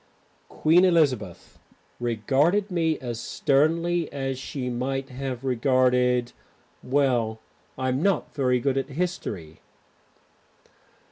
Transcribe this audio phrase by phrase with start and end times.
[0.49, 1.59] Queen Elizabeth
[1.99, 6.31] regarded me as sternly as she might have regarded
[6.81, 7.39] Well,
[7.77, 9.59] I'm not very good at history.